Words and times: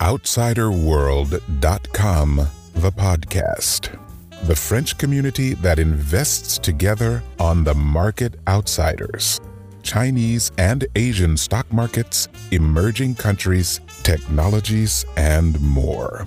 OutsiderWorld.com, 0.00 2.36
the 2.74 2.90
podcast. 2.90 3.98
The 4.46 4.56
French 4.56 4.98
community 4.98 5.54
that 5.54 5.78
invests 5.78 6.58
together 6.58 7.22
on 7.38 7.64
the 7.64 7.74
market 7.74 8.34
outsiders. 8.46 9.40
Chinese 9.82 10.52
and 10.58 10.86
Asian 10.96 11.36
stock 11.36 11.72
markets, 11.72 12.28
emerging 12.50 13.14
countries, 13.14 13.80
technologies, 14.02 15.04
and 15.16 15.58
more. 15.60 16.26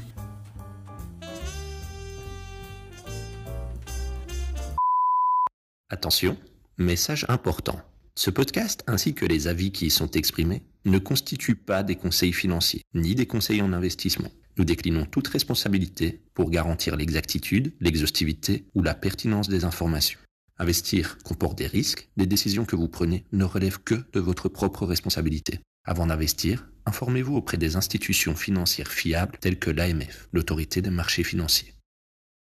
Attention, 5.91 6.37
message 6.77 7.25
important. 7.29 7.79
Ce 8.15 8.31
podcast 8.31 8.83
ainsi 8.87 9.13
que 9.13 9.25
les 9.25 9.47
avis 9.47 9.71
qui 9.71 9.87
y 9.87 9.89
sont 9.89 10.15
exprimés 10.15 10.61
ne 10.85 10.97
constituent 10.99 11.55
pas 11.55 11.83
des 11.83 11.95
conseils 11.95 12.33
financiers 12.33 12.83
ni 12.93 13.15
des 13.15 13.25
conseils 13.25 13.61
en 13.61 13.73
investissement. 13.73 14.31
Nous 14.57 14.65
déclinons 14.65 15.05
toute 15.05 15.27
responsabilité 15.27 16.23
pour 16.33 16.49
garantir 16.49 16.95
l'exactitude, 16.95 17.73
l'exhaustivité 17.79 18.65
ou 18.73 18.81
la 18.81 18.95
pertinence 18.95 19.49
des 19.49 19.65
informations. 19.65 20.19
Investir 20.57 21.19
comporte 21.23 21.57
des 21.57 21.67
risques, 21.67 22.09
les 22.17 22.25
décisions 22.25 22.65
que 22.65 22.75
vous 22.75 22.87
prenez 22.87 23.25
ne 23.31 23.43
relèvent 23.43 23.83
que 23.83 24.03
de 24.13 24.19
votre 24.19 24.49
propre 24.49 24.87
responsabilité. 24.87 25.59
Avant 25.83 26.07
d'investir, 26.07 26.67
informez-vous 26.87 27.35
auprès 27.35 27.57
des 27.57 27.75
institutions 27.75 28.35
financières 28.35 28.91
fiables 28.91 29.37
telles 29.39 29.59
que 29.59 29.69
l'AMF, 29.69 30.27
l'autorité 30.33 30.81
des 30.81 30.89
marchés 30.89 31.23
financiers. 31.23 31.73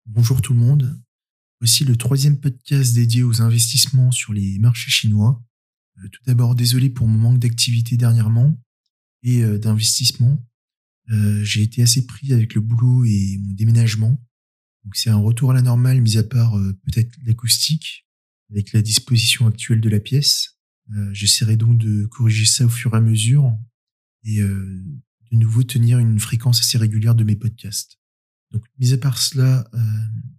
Bonjour 0.06 0.42
tout 0.42 0.52
le 0.52 0.58
monde, 0.58 1.00
voici 1.60 1.84
le 1.84 1.94
troisième 1.94 2.40
podcast 2.40 2.92
dédié 2.92 3.22
aux 3.22 3.40
investissements 3.40 4.10
sur 4.10 4.32
les 4.32 4.58
marchés 4.58 4.90
chinois. 4.90 5.40
Euh, 5.98 6.08
tout 6.08 6.22
d'abord, 6.26 6.54
désolé 6.54 6.90
pour 6.90 7.06
mon 7.06 7.18
manque 7.18 7.38
d'activité 7.38 7.96
dernièrement 7.96 8.58
et 9.22 9.42
euh, 9.42 9.58
d'investissement. 9.58 10.44
Euh, 11.10 11.42
j'ai 11.44 11.62
été 11.62 11.82
assez 11.82 12.06
pris 12.06 12.32
avec 12.32 12.54
le 12.54 12.60
boulot 12.60 13.04
et 13.04 13.38
mon 13.42 13.54
déménagement. 13.54 14.20
Donc 14.84 14.96
c'est 14.96 15.10
un 15.10 15.16
retour 15.16 15.50
à 15.50 15.54
la 15.54 15.62
normale, 15.62 16.00
mis 16.00 16.16
à 16.16 16.22
part 16.24 16.58
peut-être 16.84 17.16
l'acoustique, 17.24 18.08
avec 18.50 18.72
la 18.72 18.82
disposition 18.82 19.46
actuelle 19.46 19.80
de 19.80 19.88
la 19.88 20.00
pièce. 20.00 20.58
J'essaierai 21.12 21.56
donc 21.56 21.78
de 21.78 22.04
corriger 22.06 22.44
ça 22.44 22.66
au 22.66 22.68
fur 22.68 22.92
et 22.92 22.96
à 22.96 23.00
mesure 23.00 23.56
et 24.24 24.40
de 24.40 24.82
nouveau 25.30 25.62
tenir 25.62 26.00
une 26.00 26.18
fréquence 26.18 26.58
assez 26.58 26.78
régulière 26.78 27.14
de 27.14 27.22
mes 27.22 27.36
podcasts. 27.36 28.00
Donc, 28.50 28.64
mis 28.80 28.92
à 28.92 28.98
part 28.98 29.18
cela, 29.18 29.70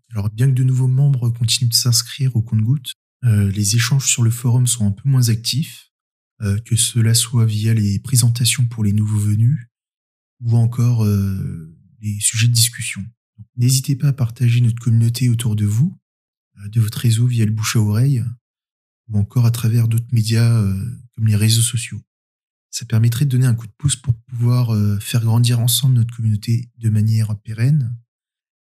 alors 0.09 0.29
bien 0.29 0.47
que 0.47 0.55
de 0.55 0.63
nouveaux 0.63 0.89
membres 0.89 1.29
continuent 1.29 1.69
de 1.69 1.73
s'inscrire 1.73 2.35
au 2.35 2.41
compte-gouttes, 2.41 2.91
euh, 2.91 3.02
les 3.23 3.75
échanges 3.75 4.07
sur 4.07 4.21
le 4.21 4.31
forum 4.31 4.67
sont 4.67 4.85
un 4.85 4.91
peu 4.91 5.07
moins 5.07 5.29
actifs, 5.29 5.93
euh, 6.41 6.59
que 6.59 6.75
cela 6.75 7.13
soit 7.13 7.45
via 7.45 7.73
les 7.73 7.99
présentations 7.99 8.65
pour 8.65 8.83
les 8.83 8.91
nouveaux 8.91 9.19
venus 9.19 9.69
ou 10.41 10.57
encore 10.57 11.05
euh, 11.05 11.73
les 12.01 12.19
sujets 12.19 12.47
de 12.47 12.53
discussion. 12.53 13.05
N'hésitez 13.55 13.95
pas 13.95 14.09
à 14.09 14.13
partager 14.13 14.59
notre 14.59 14.81
communauté 14.81 15.29
autour 15.29 15.55
de 15.55 15.65
vous, 15.65 15.97
de 16.65 16.81
votre 16.81 16.97
réseau 16.97 17.27
via 17.27 17.45
le 17.45 17.51
bouche 17.51 17.77
à 17.77 17.79
oreille 17.79 18.25
ou 19.07 19.17
encore 19.17 19.45
à 19.45 19.51
travers 19.51 19.87
d'autres 19.87 20.11
médias 20.11 20.61
comme 21.15 21.27
les 21.27 21.35
réseaux 21.35 21.61
sociaux. 21.61 22.01
Ça 22.71 22.85
permettrait 22.85 23.25
de 23.25 23.29
donner 23.29 23.45
un 23.45 23.55
coup 23.55 23.67
de 23.67 23.73
pouce 23.77 23.95
pour 23.95 24.13
pouvoir 24.13 24.75
faire 25.01 25.21
grandir 25.21 25.59
ensemble 25.59 25.95
notre 25.95 26.15
communauté 26.15 26.71
de 26.77 26.89
manière 26.89 27.39
pérenne 27.39 27.95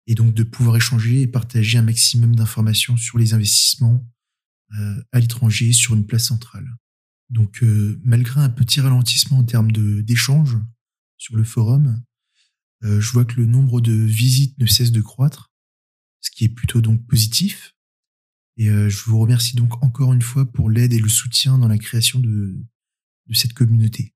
et 0.06 0.14
donc 0.14 0.34
de 0.34 0.42
pouvoir 0.42 0.76
échanger 0.76 1.22
et 1.22 1.26
partager 1.26 1.78
un 1.78 1.82
maximum 1.82 2.34
d'informations 2.34 2.96
sur 2.96 3.18
les 3.18 3.34
investissements 3.34 4.04
euh, 4.04 4.11
à 5.12 5.20
l'étranger 5.20 5.72
sur 5.72 5.94
une 5.94 6.06
place 6.06 6.26
centrale. 6.26 6.76
Donc, 7.32 7.62
euh, 7.62 7.98
malgré 8.04 8.42
un 8.42 8.50
petit 8.50 8.80
ralentissement 8.82 9.38
en 9.38 9.44
termes 9.44 9.72
d'échanges 9.72 10.58
sur 11.16 11.34
le 11.34 11.44
forum, 11.44 12.02
euh, 12.84 13.00
je 13.00 13.10
vois 13.12 13.24
que 13.24 13.36
le 13.36 13.46
nombre 13.46 13.80
de 13.80 13.92
visites 13.92 14.58
ne 14.58 14.66
cesse 14.66 14.92
de 14.92 15.00
croître, 15.00 15.50
ce 16.20 16.30
qui 16.30 16.44
est 16.44 16.50
plutôt 16.50 16.82
donc 16.82 17.06
positif. 17.06 17.74
Et 18.58 18.66
je 18.66 19.04
vous 19.06 19.18
remercie 19.18 19.56
donc 19.56 19.82
encore 19.82 20.12
une 20.12 20.20
fois 20.20 20.44
pour 20.44 20.68
l'aide 20.68 20.92
et 20.92 20.98
le 20.98 21.08
soutien 21.08 21.56
dans 21.56 21.68
la 21.68 21.78
création 21.78 22.20
de, 22.20 22.54
de 23.26 23.34
cette 23.34 23.54
communauté. 23.54 24.14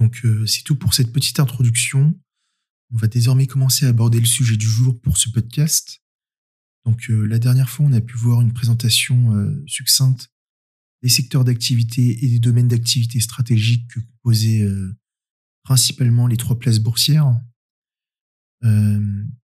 Donc, 0.00 0.26
c'est 0.46 0.62
tout 0.62 0.74
pour 0.74 0.94
cette 0.94 1.12
petite 1.12 1.38
introduction. 1.38 2.18
On 2.90 2.96
va 2.96 3.08
désormais 3.08 3.46
commencer 3.46 3.84
à 3.84 3.90
aborder 3.90 4.20
le 4.20 4.26
sujet 4.26 4.56
du 4.56 4.66
jour 4.66 4.98
pour 5.02 5.18
ce 5.18 5.28
podcast. 5.28 6.00
Donc 6.86 7.10
euh, 7.10 7.26
la 7.26 7.40
dernière 7.40 7.68
fois, 7.68 7.84
on 7.84 7.92
a 7.92 8.00
pu 8.00 8.16
voir 8.16 8.40
une 8.40 8.52
présentation 8.52 9.34
euh, 9.34 9.62
succincte 9.66 10.30
des 11.02 11.08
secteurs 11.08 11.44
d'activité 11.44 12.24
et 12.24 12.28
des 12.28 12.38
domaines 12.38 12.68
d'activité 12.68 13.20
stratégiques 13.20 13.88
que 13.88 14.00
composaient 14.00 14.62
euh, 14.62 14.96
principalement 15.64 16.28
les 16.28 16.36
trois 16.36 16.58
places 16.58 16.78
boursières. 16.78 17.38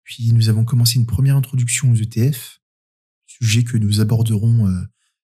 puis 0.05 0.33
nous 0.33 0.49
avons 0.49 0.65
commencé 0.65 0.99
une 0.99 1.07
première 1.07 1.37
introduction 1.37 1.91
aux 1.91 1.95
ETF, 1.95 2.61
sujet 3.27 3.65
que 3.65 3.79
nous 3.79 4.01
aborderons 4.01 4.67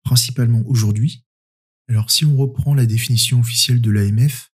principalement 0.03 0.62
aujourd'hui. 0.66 1.25
Alors 1.89 2.11
si 2.11 2.25
on 2.25 2.37
reprend 2.37 2.75
la 2.75 2.87
définition 2.87 3.41
officielle 3.41 3.81
de 3.81 3.91
l'AMF, 3.91 4.53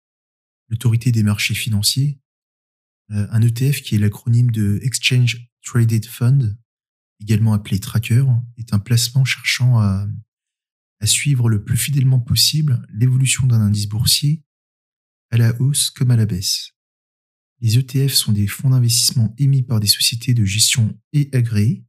l'autorité 0.68 1.12
des 1.12 1.22
marchés 1.22 1.54
financiers, 1.54 2.18
un 3.10 3.42
ETF 3.42 3.82
qui 3.82 3.94
est 3.94 3.98
l'acronyme 3.98 4.50
de 4.50 4.80
Exchange 4.82 5.50
Traded 5.62 6.06
Fund, 6.06 6.56
également 7.22 7.54
appelé 7.54 7.78
tracker, 7.78 8.24
est 8.58 8.74
un 8.74 8.78
placement 8.78 9.24
cherchant 9.24 9.78
à, 9.78 10.06
suivre 11.04 11.48
le 11.48 11.64
plus 11.64 11.76
fidèlement 11.76 12.20
possible 12.20 12.86
l'évolution 12.92 13.48
d'un 13.48 13.60
indice 13.60 13.88
boursier 13.88 14.44
à 15.32 15.36
la 15.36 15.60
hausse 15.60 15.90
comme 15.90 16.12
à 16.12 16.16
la 16.16 16.26
baisse. 16.26 16.74
Les 17.60 17.76
ETF 17.76 18.12
sont 18.12 18.30
des 18.32 18.46
fonds 18.46 18.70
d'investissement 18.70 19.34
émis 19.36 19.64
par 19.64 19.80
des 19.80 19.88
sociétés 19.88 20.32
de 20.32 20.44
gestion 20.44 20.96
et 21.12 21.28
agréés. 21.32 21.84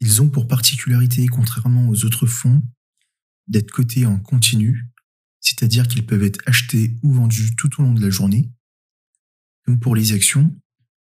Ils 0.00 0.22
ont 0.22 0.30
pour 0.30 0.48
particularité, 0.48 1.26
contrairement 1.26 1.86
aux 1.90 2.06
autres 2.06 2.26
fonds, 2.26 2.62
d'être 3.46 3.70
cotés 3.70 4.06
en 4.06 4.18
continu, 4.18 4.88
c'est-à-dire 5.40 5.86
qu'ils 5.86 6.06
peuvent 6.06 6.22
être 6.22 6.40
achetés 6.46 6.96
ou 7.02 7.12
vendus 7.12 7.54
tout 7.56 7.78
au 7.78 7.84
long 7.84 7.92
de 7.92 8.00
la 8.00 8.10
journée. 8.10 8.50
Comme 9.64 9.80
pour 9.80 9.94
les 9.94 10.12
actions, 10.12 10.58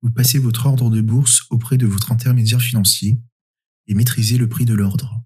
vous 0.01 0.11
passez 0.11 0.39
votre 0.39 0.65
ordre 0.65 0.89
de 0.89 1.01
bourse 1.01 1.43
auprès 1.49 1.77
de 1.77 1.87
votre 1.87 2.11
intermédiaire 2.11 2.61
financier 2.61 3.19
et 3.87 3.93
maîtrisez 3.93 4.37
le 4.37 4.47
prix 4.47 4.65
de 4.65 4.73
l'ordre. 4.73 5.21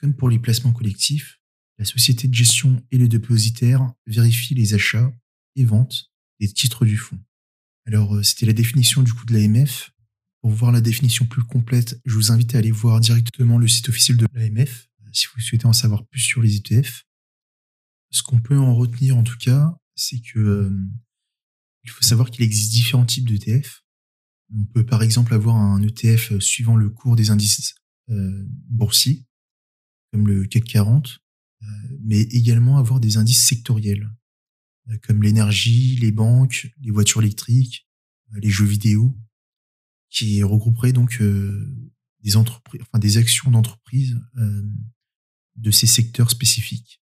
Comme 0.00 0.14
pour 0.14 0.30
les 0.30 0.38
placements 0.38 0.72
collectifs, 0.72 1.40
la 1.78 1.84
société 1.84 2.28
de 2.28 2.34
gestion 2.34 2.82
et 2.90 2.98
le 2.98 3.08
dépositaire 3.08 3.92
vérifient 4.06 4.54
les 4.54 4.74
achats 4.74 5.12
et 5.56 5.64
ventes 5.64 6.10
des 6.40 6.52
titres 6.52 6.84
du 6.84 6.96
fonds. 6.96 7.20
Alors, 7.86 8.16
euh, 8.16 8.22
c'était 8.22 8.46
la 8.46 8.52
définition 8.52 9.02
du 9.02 9.12
coup 9.12 9.24
de 9.26 9.34
l'AMF. 9.34 9.90
Pour 10.40 10.50
voir 10.50 10.72
la 10.72 10.80
définition 10.80 11.26
plus 11.26 11.42
complète, 11.42 12.00
je 12.04 12.14
vous 12.14 12.30
invite 12.30 12.54
à 12.54 12.58
aller 12.58 12.70
voir 12.70 13.00
directement 13.00 13.58
le 13.58 13.66
site 13.66 13.88
officiel 13.88 14.16
de 14.16 14.26
l'AMF 14.34 14.88
euh, 15.00 15.08
si 15.12 15.26
vous 15.34 15.40
souhaitez 15.40 15.66
en 15.66 15.72
savoir 15.72 16.06
plus 16.06 16.20
sur 16.20 16.42
les 16.42 16.56
ETF. 16.56 17.04
Ce 18.10 18.22
qu'on 18.22 18.40
peut 18.40 18.58
en 18.58 18.74
retenir 18.74 19.16
en 19.16 19.22
tout 19.22 19.38
cas, 19.38 19.76
c'est 19.94 20.20
que 20.20 20.38
euh, 20.38 20.86
il 21.84 21.90
faut 21.90 22.02
savoir 22.02 22.30
qu'il 22.30 22.44
existe 22.44 22.72
différents 22.72 23.06
types 23.06 23.28
d'ETF. 23.28 23.82
On 24.54 24.64
peut 24.64 24.86
par 24.86 25.02
exemple 25.02 25.34
avoir 25.34 25.56
un 25.56 25.82
ETF 25.82 26.38
suivant 26.38 26.76
le 26.76 26.88
cours 26.88 27.16
des 27.16 27.30
indices 27.30 27.74
euh, 28.10 28.44
boursiers, 28.68 29.26
comme 30.10 30.26
le 30.26 30.46
CAC 30.46 30.64
40, 30.64 31.18
euh, 31.62 31.66
mais 32.00 32.20
également 32.20 32.78
avoir 32.78 33.00
des 33.00 33.18
indices 33.18 33.44
sectoriels, 33.46 34.10
euh, 34.88 34.96
comme 35.02 35.22
l'énergie, 35.22 35.96
les 35.96 36.12
banques, 36.12 36.72
les 36.80 36.90
voitures 36.90 37.20
électriques, 37.20 37.86
les 38.32 38.48
jeux 38.48 38.64
vidéo, 38.64 39.14
qui 40.10 40.42
regrouperaient 40.42 40.92
donc 40.92 41.22
des 41.22 42.32
des 43.00 43.16
actions 43.16 43.50
d'entreprise 43.50 44.18
de 45.56 45.70
ces 45.70 45.86
secteurs 45.86 46.30
spécifiques. 46.30 47.02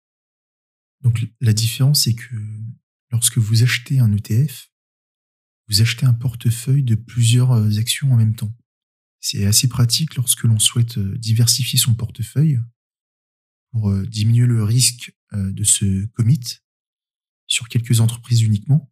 Donc 1.01 1.27
la 1.41 1.53
différence, 1.53 2.03
c'est 2.03 2.15
que 2.15 2.35
lorsque 3.11 3.37
vous 3.37 3.63
achetez 3.63 3.99
un 3.99 4.11
ETF, 4.11 4.71
vous 5.67 5.81
achetez 5.81 6.05
un 6.05 6.13
portefeuille 6.13 6.83
de 6.83 6.95
plusieurs 6.95 7.51
euh, 7.51 7.77
actions 7.77 8.11
en 8.11 8.17
même 8.17 8.35
temps. 8.35 8.55
C'est 9.19 9.45
assez 9.45 9.67
pratique 9.67 10.15
lorsque 10.15 10.43
l'on 10.43 10.59
souhaite 10.59 10.97
euh, 10.97 11.17
diversifier 11.17 11.79
son 11.79 11.95
portefeuille 11.95 12.59
pour 13.71 13.89
euh, 13.89 14.05
diminuer 14.05 14.45
le 14.45 14.63
risque 14.63 15.13
de 15.33 15.65
ce 15.65 16.05
commit 16.13 16.59
sur 17.45 17.67
quelques 17.67 17.99
entreprises 17.99 18.41
uniquement, 18.41 18.89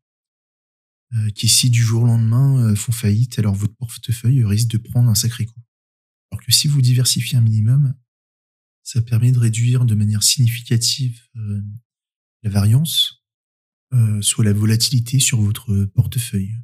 qui 1.35 1.47
si 1.47 1.69
du 1.69 1.81
jour 1.81 2.03
au 2.03 2.05
lendemain 2.05 2.75
font 2.75 2.91
faillite, 2.91 3.39
alors 3.39 3.55
votre 3.55 3.75
portefeuille 3.75 4.43
risque 4.43 4.67
de 4.71 4.77
prendre 4.77 5.09
un 5.09 5.15
sacré 5.15 5.45
coup. 5.45 5.61
Alors 6.31 6.43
que 6.43 6.51
si 6.51 6.67
vous 6.67 6.81
diversifiez 6.81 7.37
un 7.37 7.41
minimum, 7.41 7.95
ça 8.81 9.01
permet 9.01 9.31
de 9.31 9.39
réduire 9.39 9.85
de 9.85 9.95
manière 9.95 10.21
significative 10.21 11.21
la 12.41 12.49
variance 12.49 13.22
soit 14.21 14.43
la 14.43 14.53
volatilité 14.53 15.19
sur 15.19 15.39
votre 15.39 15.85
portefeuille. 15.85 16.55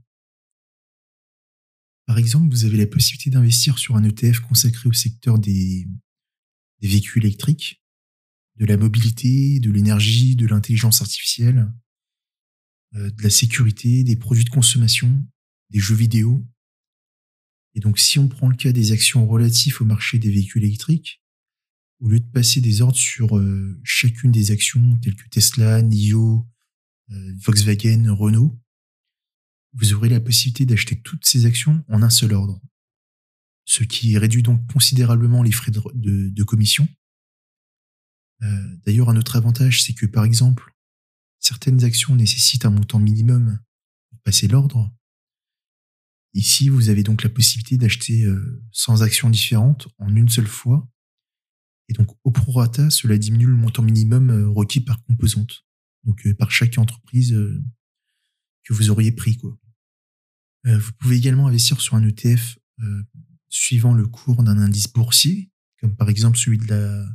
Par 2.10 2.18
exemple, 2.18 2.50
vous 2.50 2.66
avez 2.66 2.78
la 2.78 2.88
possibilité 2.88 3.30
d'investir 3.30 3.78
sur 3.78 3.96
un 3.96 4.04
ETF 4.04 4.40
consacré 4.40 4.90
au 4.90 4.94
secteur 4.94 5.38
des, 5.38 5.88
véhicules 6.82 7.24
électriques, 7.24 7.84
de 8.56 8.66
la 8.66 8.78
mobilité, 8.78 9.60
de 9.60 9.70
l'énergie, 9.70 10.36
de 10.36 10.48
l'intelligence 10.48 11.02
artificielle, 11.02 11.72
de 12.94 13.22
la 13.22 13.30
sécurité, 13.30 14.04
des 14.04 14.16
produits 14.16 14.44
de 14.44 14.50
consommation, 14.50 15.24
des 15.70 15.80
jeux 15.80 15.94
vidéo. 15.94 16.48
Et 17.76 17.80
donc, 17.80 18.00
si 18.00 18.18
on 18.18 18.28
prend 18.28 18.48
le 18.48 18.56
cas 18.56 18.72
des 18.72 18.92
actions 18.92 19.28
relatives 19.28 19.80
au 19.80 19.86
marché 19.86 20.18
des 20.18 20.32
véhicules 20.32 20.64
électriques, 20.64 21.22
au 22.00 22.10
lieu 22.10 22.20
de 22.20 22.26
passer 22.26 22.60
des 22.60 22.82
ordres 22.82 22.98
sur 22.98 23.40
chacune 23.84 24.32
des 24.32 24.50
actions 24.50 24.98
telles 24.98 25.16
que 25.16 25.30
Tesla, 25.30 25.84
NIO, 25.84 26.48
Volkswagen, 27.10 28.14
Renault, 28.14 28.60
vous 29.74 29.94
aurez 29.94 30.10
la 30.10 30.20
possibilité 30.20 30.66
d'acheter 30.66 31.00
toutes 31.02 31.26
ces 31.26 31.46
actions 31.46 31.84
en 31.88 32.02
un 32.02 32.10
seul 32.10 32.34
ordre, 32.34 32.62
ce 33.66 33.84
qui 33.84 34.18
réduit 34.18 34.44
donc 34.44 34.72
considérablement 34.72 35.44
les 35.44 35.52
frais 35.52 35.72
de, 35.72 36.44
commission. 36.44 36.88
Euh, 38.42 38.78
d'ailleurs, 38.86 39.10
un 39.10 39.18
autre 39.18 39.36
avantage, 39.36 39.84
c'est 39.84 39.94
que 39.94 40.06
par 40.06 40.24
exemple, 40.24 40.74
certaines 41.40 41.84
actions 41.84 42.16
nécessitent 42.16 42.66
un 42.66 42.72
montant 42.72 43.00
minimum 43.00 43.60
pour 44.10 44.20
passer 44.22 44.48
l'ordre. 44.48 44.92
Ici, 46.34 46.70
vous 46.70 46.90
avez 46.90 47.04
donc 47.04 47.24
la 47.24 47.30
possibilité 47.30 47.78
d'acheter 47.78 48.26
100 48.72 49.02
euh, 49.02 49.04
actions 49.04 49.30
différentes 49.30 49.88
en 49.98 50.16
une 50.16 50.30
seule 50.30 50.48
fois. 50.48 50.88
Et 51.90 51.94
donc, 51.94 52.08
au 52.24 52.32
prorata, 52.32 52.90
cela 52.92 53.18
diminue 53.18 53.48
le 53.48 53.56
montant 53.56 53.82
minimum 53.82 54.30
euh, 54.30 54.48
requis 54.48 54.80
par 54.80 55.04
composante. 55.04 55.66
Donc, 56.04 56.28
par 56.38 56.52
chaque 56.52 56.78
entreprise 56.78 57.36
que 58.70 58.74
vous 58.74 58.90
auriez 58.90 59.12
pris. 59.12 59.38
Quoi. 59.38 59.58
Euh, 60.68 60.78
vous 60.78 60.92
pouvez 60.94 61.18
également 61.18 61.48
investir 61.48 61.82
sur 61.82 61.96
un 61.96 62.08
ETF 62.08 62.60
euh, 62.82 63.04
suivant 63.50 63.94
le 63.94 64.08
cours 64.08 64.44
d'un 64.44 64.58
indice 64.58 64.92
boursier, 64.92 65.52
comme 65.80 65.96
par 65.96 66.10
exemple 66.10 66.38
celui 66.38 66.58
de 66.58 66.68
la, 66.68 67.06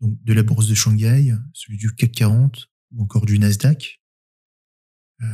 donc 0.00 0.22
de 0.22 0.32
la 0.32 0.42
bourse 0.42 0.68
de 0.68 0.74
Shanghai, 0.74 1.34
celui 1.52 1.76
du 1.76 1.94
CAC 1.94 2.12
40 2.12 2.70
ou 2.92 3.02
encore 3.02 3.26
du 3.26 3.38
Nasdaq. 3.38 4.00
Euh, 5.20 5.26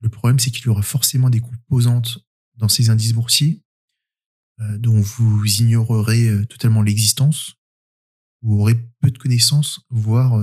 le 0.00 0.08
problème, 0.08 0.38
c'est 0.38 0.50
qu'il 0.50 0.64
y 0.66 0.68
aura 0.68 0.82
forcément 0.82 1.30
des 1.30 1.40
composantes 1.40 2.26
dans 2.56 2.68
ces 2.68 2.90
indices 2.90 3.12
boursiers 3.12 3.62
dont 4.78 5.00
vous 5.00 5.44
ignorerez 5.44 6.46
totalement 6.46 6.82
l'existence, 6.82 7.56
vous 8.42 8.60
aurez 8.60 8.76
peu 9.00 9.10
de 9.10 9.18
connaissances, 9.18 9.80
voire 9.90 10.40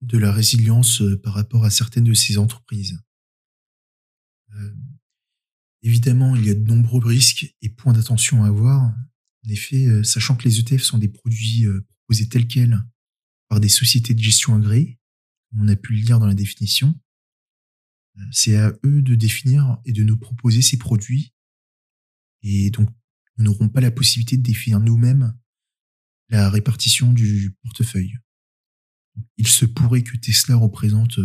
de 0.00 0.18
la 0.18 0.32
résilience 0.32 1.02
euh, 1.02 1.20
par 1.20 1.34
rapport 1.34 1.64
à 1.64 1.70
certaines 1.70 2.04
de 2.04 2.14
ces 2.14 2.38
entreprises. 2.38 3.00
Euh, 4.54 4.74
évidemment, 5.82 6.36
il 6.36 6.46
y 6.46 6.50
a 6.50 6.54
de 6.54 6.64
nombreux 6.64 7.04
risques 7.04 7.54
et 7.62 7.68
points 7.68 7.92
d'attention 7.92 8.44
à 8.44 8.48
avoir. 8.48 8.82
En 8.82 9.48
effet, 9.48 9.86
euh, 9.86 10.02
sachant 10.02 10.36
que 10.36 10.44
les 10.44 10.60
ETF 10.60 10.82
sont 10.82 10.98
des 10.98 11.08
produits 11.08 11.66
proposés 11.88 12.28
tels 12.28 12.46
quels 12.46 12.84
par 13.48 13.60
des 13.60 13.68
sociétés 13.68 14.14
de 14.14 14.22
gestion 14.22 14.54
agréées, 14.56 14.98
on 15.56 15.68
a 15.68 15.76
pu 15.76 15.94
le 15.94 16.00
lire 16.00 16.18
dans 16.18 16.26
la 16.26 16.34
définition, 16.34 16.94
c'est 18.30 18.56
à 18.56 18.74
eux 18.84 19.00
de 19.00 19.14
définir 19.14 19.78
et 19.86 19.92
de 19.92 20.04
nous 20.04 20.18
proposer 20.18 20.60
ces 20.60 20.76
produits. 20.76 21.32
Et 22.42 22.70
donc, 22.70 22.90
nous 23.38 23.44
n'aurons 23.44 23.70
pas 23.70 23.80
la 23.80 23.90
possibilité 23.90 24.36
de 24.36 24.42
définir 24.42 24.80
nous-mêmes 24.80 25.34
la 26.28 26.50
répartition 26.50 27.14
du 27.14 27.56
portefeuille 27.62 28.18
il 29.36 29.46
se 29.46 29.64
pourrait 29.64 30.02
que 30.02 30.16
Tesla 30.16 30.56
représente 30.56 31.18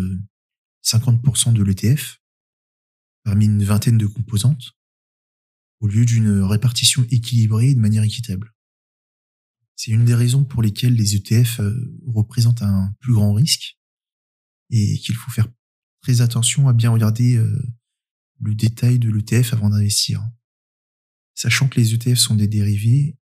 50% 0.83 1.49
euh, 1.49 1.51
de 1.53 1.63
l'ETF 1.63 2.21
parmi 3.23 3.45
une 3.45 3.63
vingtaine 3.63 3.97
de 3.97 4.07
composantes 4.07 4.73
au 5.79 5.87
lieu 5.87 6.05
d'une 6.05 6.41
répartition 6.41 7.05
équilibrée 7.09 7.69
et 7.69 7.75
de 7.75 7.79
manière 7.79 8.03
équitable. 8.03 8.53
C'est 9.75 9.91
une 9.91 10.05
des 10.05 10.15
raisons 10.15 10.45
pour 10.45 10.61
lesquelles 10.61 10.93
les 10.93 11.15
ETF 11.15 11.59
euh, 11.59 11.97
représentent 12.07 12.61
un 12.61 12.93
plus 12.99 13.13
grand 13.13 13.33
risque 13.33 13.77
et 14.69 14.97
qu'il 14.99 15.15
faut 15.15 15.31
faire 15.31 15.47
très 16.01 16.21
attention 16.21 16.67
à 16.67 16.73
bien 16.73 16.91
regarder 16.91 17.35
euh, 17.35 17.61
le 18.39 18.55
détail 18.55 18.99
de 18.99 19.09
l'ETF 19.09 19.53
avant 19.53 19.69
d'investir. 19.69 20.23
Sachant 21.33 21.67
que 21.67 21.79
les 21.79 21.93
ETF 21.93 22.17
sont 22.17 22.35
des 22.35 22.47
dérivés, 22.47 23.17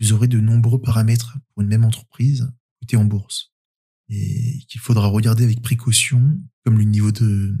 vous 0.00 0.12
aurez 0.12 0.28
de 0.28 0.40
nombreux 0.40 0.80
paramètres 0.80 1.38
pour 1.48 1.62
une 1.62 1.68
même 1.68 1.84
entreprise 1.84 2.50
en 2.96 3.04
bourse 3.04 3.52
et 4.08 4.64
qu'il 4.68 4.80
faudra 4.80 5.08
regarder 5.08 5.44
avec 5.44 5.60
précaution, 5.60 6.40
comme 6.64 6.78
le 6.78 6.84
niveau 6.84 7.12
de, 7.12 7.56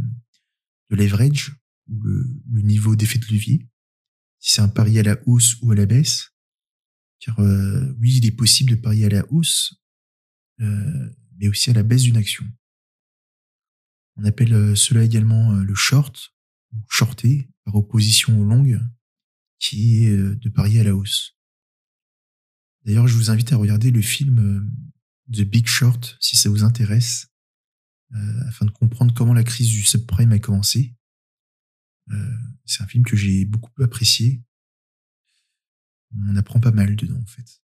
de 0.90 0.96
leverage 0.96 1.54
ou 1.88 2.00
le, 2.02 2.62
niveau 2.62 2.96
d'effet 2.96 3.18
de 3.18 3.26
levier, 3.26 3.68
si 4.38 4.52
c'est 4.52 4.62
un 4.62 4.68
pari 4.68 4.98
à 4.98 5.02
la 5.02 5.18
hausse 5.26 5.56
ou 5.60 5.72
à 5.72 5.74
la 5.74 5.86
baisse. 5.86 6.30
Car 7.20 7.38
euh, 7.40 7.92
oui, 7.98 8.16
il 8.16 8.26
est 8.26 8.32
possible 8.32 8.70
de 8.70 8.76
parier 8.76 9.06
à 9.06 9.08
la 9.08 9.32
hausse, 9.32 9.74
euh, 10.60 11.10
mais 11.36 11.48
aussi 11.48 11.70
à 11.70 11.74
la 11.74 11.82
baisse 11.82 12.02
d'une 12.02 12.16
action. 12.16 12.46
On 14.16 14.24
appelle 14.24 14.54
euh, 14.54 14.74
cela 14.74 15.02
également 15.04 15.52
le 15.52 15.74
short 15.74 16.34
ou 16.72 16.78
shorté 16.88 17.50
par 17.64 17.74
opposition 17.74 18.40
au 18.40 18.44
long, 18.44 18.64
qui 19.58 20.04
est 20.04 20.16
de 20.16 20.48
parier 20.48 20.80
à 20.80 20.84
la 20.84 20.94
hausse. 20.94 21.36
D'ailleurs, 22.84 23.08
je 23.08 23.16
vous 23.16 23.30
invite 23.30 23.52
à 23.52 23.56
regarder 23.56 23.90
le 23.90 24.00
film 24.00 24.70
The 25.32 25.42
Big 25.42 25.66
Short, 25.66 26.16
si 26.20 26.36
ça 26.36 26.48
vous 26.48 26.64
intéresse, 26.64 27.28
euh, 28.14 28.48
afin 28.48 28.64
de 28.64 28.70
comprendre 28.70 29.12
comment 29.12 29.34
la 29.34 29.44
crise 29.44 29.68
du 29.68 29.82
subprime 29.82 30.32
a 30.32 30.38
commencé. 30.38 30.94
Euh, 32.10 32.36
c'est 32.64 32.82
un 32.82 32.86
film 32.86 33.04
que 33.04 33.16
j'ai 33.16 33.44
beaucoup 33.44 33.70
apprécié. 33.82 34.42
On 36.14 36.36
apprend 36.36 36.58
pas 36.58 36.72
mal 36.72 36.96
dedans, 36.96 37.20
en 37.20 37.26
fait. 37.26 37.60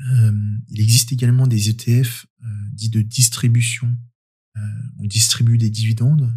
Euh, 0.00 0.58
il 0.68 0.80
existe 0.80 1.12
également 1.12 1.46
des 1.46 1.68
ETF 1.68 2.26
dits 2.72 2.88
de 2.88 3.02
distribution. 3.02 3.94
on 4.98 5.06
distribue 5.06 5.58
des 5.58 5.70
dividendes, 5.70 6.34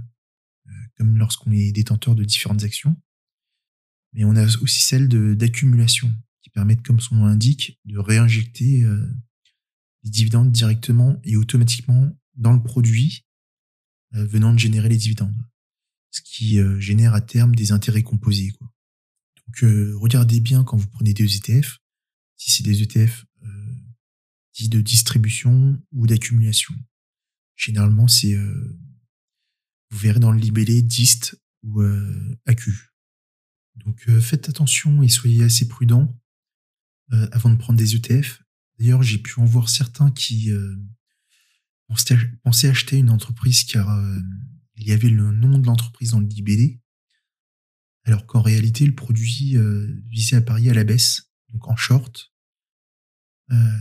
comme 0.98 1.18
lorsqu'on 1.18 1.52
est 1.52 1.72
détenteur 1.72 2.16
de 2.16 2.24
différentes 2.24 2.64
actions. 2.64 2.96
Mais 4.14 4.26
on 4.26 4.36
a 4.36 4.46
aussi 4.62 4.82
celle 4.82 5.08
d'accumulation, 5.38 6.14
qui 6.42 6.50
permettent, 6.50 6.84
comme 6.84 7.00
son 7.00 7.16
nom 7.16 7.26
l'indique, 7.26 7.80
de 7.86 7.98
réinjecter 7.98 8.86
les 10.04 10.10
dividendes 10.10 10.52
directement 10.52 11.20
et 11.24 11.36
automatiquement 11.36 12.12
dans 12.36 12.54
le 12.54 12.62
produit 12.62 13.26
euh, 14.16 14.26
venant 14.26 14.54
de 14.54 14.60
générer 14.60 14.90
les 14.90 14.98
dividendes. 14.98 15.36
Ce 16.12 16.22
qui 16.22 16.60
euh, 16.60 16.80
génère 16.80 17.14
à 17.14 17.22
terme 17.22 17.56
des 17.56 17.72
intérêts 17.72 18.04
composés. 18.04 18.52
Quoi. 18.52 18.72
Donc 19.48 19.64
euh, 19.64 19.96
regardez 19.98 20.40
bien 20.40 20.64
quand 20.64 20.78
vous 20.78 20.88
prenez 20.88 21.14
des 21.14 21.36
ETF, 21.36 21.80
si 22.38 22.52
c'est 22.52 22.64
des 22.64 22.84
ETF 22.84 23.26
dits 24.54 24.70
de 24.70 24.82
distribution 24.82 25.82
ou 25.92 26.06
d'accumulation. 26.06 26.76
Généralement, 27.56 28.08
c'est 28.08 28.36
vous 28.36 29.98
verrez 29.98 30.20
dans 30.20 30.32
le 30.32 30.40
libellé 30.40 30.84
DIST 30.84 31.36
ou 31.64 31.82
ACU. 32.46 32.92
Donc 33.78 34.08
faites 34.20 34.50
attention 34.50 35.02
et 35.02 35.10
soyez 35.10 35.44
assez 35.44 35.68
prudent 35.68 36.16
avant 37.10 37.50
de 37.50 37.56
prendre 37.56 37.80
des 37.80 37.96
ETF 37.96 38.43
D'ailleurs, 38.80 39.04
j'ai 39.04 39.18
pu 39.18 39.40
en 39.40 39.46
voir 39.46 39.70
certains 39.70 40.12
qui 40.12 40.52
euh, 40.52 40.76
pensaient 41.88 42.70
acheter 42.70 42.98
une 42.98 43.10
entreprise 43.10 43.64
car 43.64 43.90
euh, 43.90 44.20
il 44.76 44.88
y 44.88 44.92
avait 44.92 45.10
le 45.10 45.32
nom 45.32 45.60
de 45.60 45.66
l'entreprise 45.66 46.12
dans 46.12 46.20
le 46.20 46.28
libellé, 46.28 46.82
alors 48.06 48.26
qu'en 48.26 48.42
réalité, 48.42 48.86
le 48.86 48.96
produit 48.96 49.56
euh, 49.56 49.88
visait 50.10 50.38
à 50.38 50.42
parier 50.42 50.72
à 50.72 50.74
la 50.74 50.84
baisse, 50.84 51.32
donc 51.50 51.68
en 51.68 51.76
short. 51.76 52.34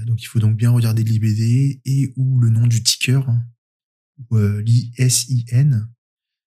donc 0.06 0.22
il 0.22 0.26
faut 0.26 0.40
donc 0.40 0.56
bien 0.56 0.70
regarder 0.70 1.02
libellé 1.02 1.80
et 1.86 2.12
ou 2.16 2.38
le 2.38 2.50
nom 2.50 2.66
du 2.66 2.82
ticker, 2.82 3.26
hein, 3.28 3.42
ou 4.18 4.36
l'ISIN, 4.36 5.88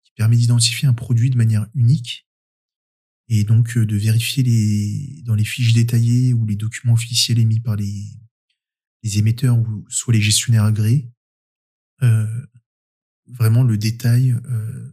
qui 0.03 0.13
permet 0.17 0.37
d'identifier 0.37 0.89
un 0.89 0.95
produit 0.95 1.29
de 1.29 1.37
manière 1.37 1.69
unique 1.75 2.27
et 3.29 3.45
donc 3.45 3.77
de 3.77 3.97
vérifier 3.97 4.43
les, 4.43 5.23
dans 5.25 5.35
les 5.35 5.45
fiches 5.45 5.75
détaillées 5.75 6.33
ou 6.33 6.47
les 6.47 6.57
documents 6.57 6.95
officiels 6.95 7.39
émis 7.39 7.61
par 7.61 7.77
les, 7.77 8.22
les 9.03 9.19
émetteurs 9.19 9.59
ou 9.59 9.85
soit 9.89 10.15
les 10.15 10.21
gestionnaires 10.21 10.65
agréés, 10.65 11.13
euh, 12.03 12.47
vraiment 13.27 13.63
le 13.63 13.77
détail 13.77 14.33
euh, 14.33 14.93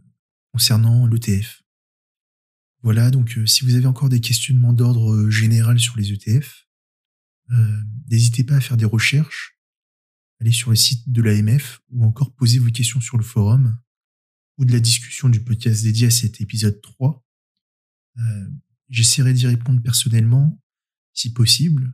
concernant 0.52 1.06
l'ETF. 1.06 1.62
Voilà, 2.82 3.10
donc 3.10 3.36
euh, 3.36 3.46
si 3.46 3.64
vous 3.64 3.74
avez 3.74 3.86
encore 3.86 4.08
des 4.08 4.20
questionnements 4.20 4.72
d'ordre 4.72 5.28
général 5.28 5.78
sur 5.78 5.96
les 5.96 6.12
ETF, 6.12 6.66
n'hésitez 8.08 8.44
pas 8.44 8.54
à 8.54 8.60
faire 8.60 8.76
des 8.76 8.84
recherches, 8.84 9.58
allez 10.40 10.52
sur 10.52 10.70
le 10.70 10.76
site 10.76 11.10
de 11.10 11.20
l'AMF 11.20 11.80
ou 11.90 12.04
encore 12.04 12.32
posez 12.36 12.60
vos 12.60 12.70
questions 12.70 13.00
sur 13.00 13.16
le 13.16 13.24
forum 13.24 13.76
ou 14.56 14.64
de 14.64 14.72
la 14.72 14.78
discussion 14.78 15.28
du 15.28 15.42
podcast 15.42 15.82
dédié 15.82 16.06
à 16.06 16.10
cet 16.12 16.40
épisode 16.40 16.80
3. 16.80 17.26
J'essaierai 18.88 19.32
d'y 19.32 19.48
répondre 19.48 19.82
personnellement, 19.82 20.62
si 21.12 21.32
possible, 21.32 21.92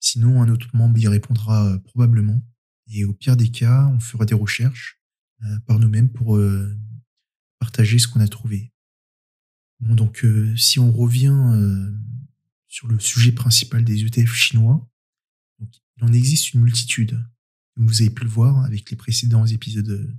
Sinon, 0.00 0.42
un 0.42 0.48
autre 0.48 0.68
membre 0.74 0.98
y 0.98 1.08
répondra 1.08 1.66
euh, 1.66 1.78
probablement. 1.78 2.42
Et 2.88 3.04
au 3.04 3.12
pire 3.12 3.36
des 3.36 3.50
cas, 3.50 3.86
on 3.88 4.00
fera 4.00 4.24
des 4.24 4.34
recherches 4.34 5.00
euh, 5.42 5.58
par 5.60 5.78
nous-mêmes 5.78 6.12
pour 6.12 6.36
euh, 6.36 6.76
partager 7.58 7.98
ce 7.98 8.06
qu'on 8.08 8.20
a 8.20 8.28
trouvé. 8.28 8.72
donc, 9.80 10.24
si 10.56 10.78
on 10.78 10.92
revient 10.92 11.34
sur 12.66 12.86
le 12.88 12.98
sujet 12.98 13.32
principal 13.32 13.84
des 13.84 14.04
ETF 14.04 14.32
chinois, 14.32 14.88
il 15.58 16.04
en 16.04 16.12
existe 16.12 16.52
une 16.52 16.60
multitude, 16.60 17.18
comme 17.74 17.86
vous 17.86 18.02
avez 18.02 18.10
pu 18.10 18.24
le 18.24 18.30
voir 18.30 18.64
avec 18.64 18.90
les 18.90 18.96
précédents 18.96 19.46
épisodes 19.46 20.14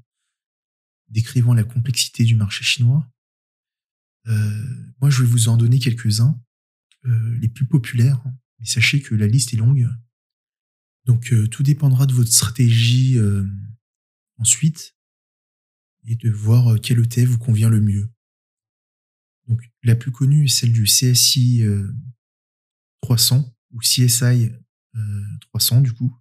décrivant 1.09 1.53
la 1.53 1.63
complexité 1.63 2.23
du 2.23 2.35
marché 2.35 2.63
chinois. 2.63 3.07
moi, 4.25 5.09
je 5.09 5.21
vais 5.21 5.29
vous 5.29 5.47
en 5.47 5.57
donner 5.57 5.79
quelques-uns, 5.79 6.39
les 7.03 7.49
plus 7.49 7.67
populaires, 7.67 8.21
sachez 8.65 9.01
que 9.01 9.15
la 9.15 9.27
liste 9.27 9.53
est 9.53 9.57
longue. 9.57 9.87
Donc, 11.05 11.33
tout 11.51 11.63
dépendra 11.63 12.05
de 12.05 12.13
votre 12.13 12.31
stratégie 12.31 13.17
ensuite 14.37 14.95
et 16.05 16.15
de 16.15 16.29
voir 16.29 16.79
quel 16.81 16.99
ETF 16.99 17.29
vous 17.29 17.37
convient 17.37 17.69
le 17.69 17.79
mieux. 17.79 18.09
Donc, 19.47 19.61
la 19.83 19.95
plus 19.95 20.11
connue 20.11 20.45
est 20.45 20.49
celle 20.49 20.73
du 20.73 20.83
CSI 20.83 21.63
300 23.01 23.55
ou 23.71 23.79
CSI 23.79 24.51
300 25.51 25.81
du 25.81 25.93
coup. 25.93 26.13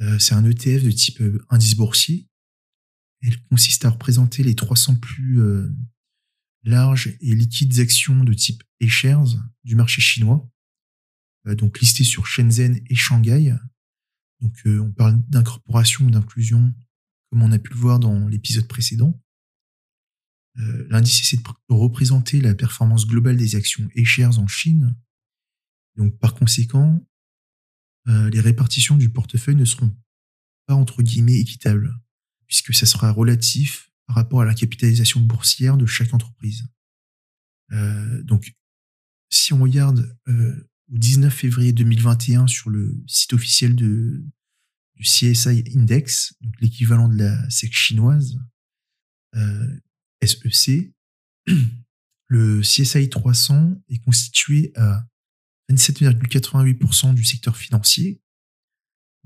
Euh, 0.00 0.18
c'est 0.18 0.34
un 0.34 0.44
ETF 0.44 0.84
de 0.84 0.90
type 0.90 1.20
euh, 1.20 1.44
indice 1.48 1.74
boursier. 1.74 2.28
Elle 3.22 3.42
consiste 3.44 3.84
à 3.84 3.90
représenter 3.90 4.42
les 4.44 4.54
300 4.54 4.96
plus 4.96 5.40
euh, 5.40 5.68
larges 6.62 7.16
et 7.20 7.34
liquides 7.34 7.80
actions 7.80 8.22
de 8.22 8.32
type 8.32 8.62
A-shares 8.80 9.34
du 9.64 9.74
marché 9.74 10.00
chinois, 10.00 10.48
donc 11.46 11.80
listées 11.80 12.04
sur 12.04 12.26
Shenzhen 12.26 12.80
et 12.88 12.94
Shanghai. 12.94 13.54
Donc 14.40 14.54
on 14.66 14.92
parle 14.92 15.20
d'incorporation 15.28 16.06
ou 16.06 16.10
d'inclusion, 16.10 16.74
comme 17.30 17.42
on 17.42 17.52
a 17.52 17.58
pu 17.58 17.72
le 17.72 17.78
voir 17.78 17.98
dans 17.98 18.28
l'épisode 18.28 18.68
précédent. 18.68 19.20
L'indice 20.56 21.20
essaie 21.20 21.36
de 21.36 21.74
représenter 21.74 22.40
la 22.40 22.54
performance 22.54 23.06
globale 23.06 23.36
des 23.36 23.54
actions 23.54 23.88
A-shares 23.96 24.38
en 24.38 24.46
Chine. 24.46 24.96
Donc 25.96 26.16
par 26.18 26.34
conséquent, 26.34 27.00
euh, 28.08 28.30
les 28.30 28.40
répartitions 28.40 28.96
du 28.96 29.10
portefeuille 29.10 29.56
ne 29.56 29.64
seront 29.64 29.94
pas 30.66 30.74
entre 30.74 31.02
guillemets 31.02 31.38
équitables, 31.38 31.94
puisque 32.46 32.74
ça 32.74 32.86
sera 32.86 33.10
relatif 33.10 33.90
par 34.06 34.16
rapport 34.16 34.40
à 34.40 34.44
la 34.44 34.54
capitalisation 34.54 35.20
boursière 35.20 35.76
de 35.76 35.84
chaque 35.84 36.14
entreprise. 36.14 36.66
Euh, 37.72 38.22
donc, 38.22 38.54
si 39.30 39.52
on 39.52 39.60
regarde 39.60 40.16
euh, 40.28 40.70
au 40.92 40.98
19 40.98 41.32
février 41.32 41.72
2021 41.72 42.46
sur 42.46 42.70
le 42.70 43.02
site 43.06 43.32
officiel 43.32 43.74
du 43.76 44.24
CSI 45.00 45.64
Index, 45.76 46.34
l'équivalent 46.60 47.08
de 47.08 47.18
la 47.18 47.50
SEC 47.50 47.72
chinoise, 47.72 48.38
SEC, 50.22 50.92
le 52.28 52.60
CSI 52.60 53.08
300 53.08 53.82
est 53.88 53.98
constitué 53.98 54.72
à 54.76 55.06
27,88% 55.70 57.14
du 57.14 57.24
secteur 57.24 57.56
financier, 57.56 58.20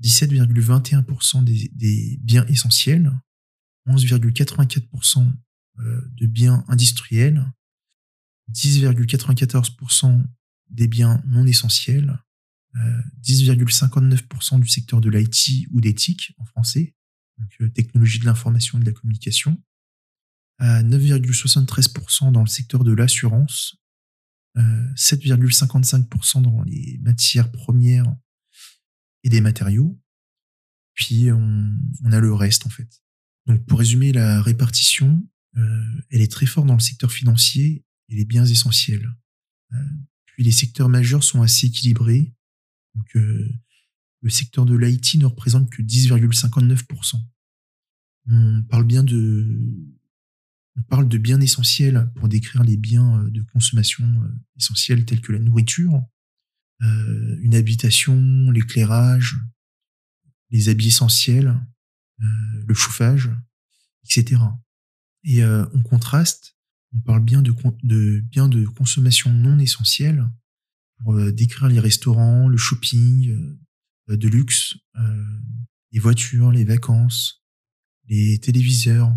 17,21% 0.01 1.43
des, 1.43 2.19
biens 2.21 2.45
essentiels, 2.47 3.11
11,84% 3.87 5.31
euh, 5.79 6.01
de 6.13 6.27
biens 6.27 6.65
industriels, 6.67 7.51
10,94% 8.51 10.23
des 10.73 10.87
biens 10.87 11.21
non 11.25 11.45
essentiels, 11.45 12.19
10,59% 13.21 14.55
euh, 14.55 14.59
du 14.59 14.67
secteur 14.67 14.99
de 14.99 15.09
l'IT 15.09 15.67
ou 15.71 15.79
TIC 15.79 16.33
en 16.37 16.45
français, 16.45 16.95
donc 17.37 17.49
euh, 17.61 17.69
technologie 17.69 18.19
de 18.19 18.25
l'information 18.25 18.77
et 18.77 18.81
de 18.81 18.85
la 18.85 18.91
communication, 18.91 19.61
9,73% 20.61 22.31
dans 22.31 22.41
le 22.41 22.47
secteur 22.47 22.83
de 22.83 22.93
l'assurance, 22.93 23.75
7,55% 24.55 26.41
dans 26.41 26.61
les 26.63 26.99
matières 27.01 27.51
premières 27.51 28.15
et 29.23 29.29
des 29.29 29.41
matériaux. 29.41 29.99
Puis 30.93 31.31
on, 31.31 32.11
a 32.11 32.19
le 32.19 32.33
reste 32.33 32.65
en 32.65 32.69
fait. 32.69 33.03
Donc 33.47 33.65
pour 33.65 33.79
résumer, 33.79 34.13
la 34.13 34.41
répartition, 34.41 35.27
euh, 35.57 36.01
elle 36.09 36.21
est 36.21 36.31
très 36.31 36.45
forte 36.45 36.67
dans 36.67 36.75
le 36.75 36.79
secteur 36.79 37.11
financier 37.11 37.85
et 38.09 38.15
les 38.15 38.25
biens 38.25 38.45
essentiels. 38.45 39.09
Euh, 39.73 39.77
puis 40.33 40.43
les 40.43 40.51
secteurs 40.51 40.89
majeurs 40.89 41.23
sont 41.23 41.41
assez 41.41 41.67
équilibrés. 41.67 42.33
Donc 42.95 43.15
euh, 43.15 43.49
le 44.21 44.29
secteur 44.29 44.65
de 44.65 44.75
l'IT 44.75 45.15
ne 45.15 45.25
représente 45.25 45.69
que 45.69 45.81
10,59%. 45.81 47.15
On 48.29 48.63
parle 48.63 48.85
bien 48.85 49.03
de 49.03 49.93
on 50.75 50.81
parle 50.83 51.07
de 51.07 51.17
biens 51.17 51.39
essentiels 51.39 52.11
pour 52.15 52.27
décrire 52.27 52.63
les 52.63 52.77
biens 52.77 53.21
euh, 53.21 53.29
de 53.29 53.41
consommation 53.43 54.05
euh, 54.05 54.27
essentiels 54.57 55.05
tels 55.05 55.21
que 55.21 55.31
la 55.31 55.39
nourriture, 55.39 56.01
euh, 56.81 57.37
une 57.41 57.55
habitation, 57.55 58.49
l'éclairage, 58.51 59.37
les 60.49 60.69
habits 60.69 60.87
essentiels, 60.87 61.59
le 62.67 62.73
chauffage, 62.73 63.31
etc. 64.05 64.39
Et 65.23 65.43
en 65.43 65.81
contraste, 65.83 66.52
on 66.93 66.99
parle 66.99 67.23
bien 67.23 67.41
de, 67.41 67.53
de 67.83 68.23
de 68.47 68.65
consommation 68.65 69.33
non 69.33 69.59
essentiels 69.59 70.29
pour 70.99 71.19
décrire 71.31 71.67
les 71.67 71.79
restaurants, 71.79 72.47
le 72.47 72.57
shopping, 72.57 73.57
de 74.07 74.27
luxe, 74.27 74.75
les 75.91 75.99
voitures, 75.99 76.51
les 76.51 76.63
vacances, 76.63 77.43
les 78.07 78.39
téléviseurs, 78.39 79.13